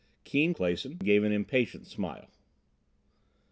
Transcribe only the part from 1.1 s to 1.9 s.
an impatient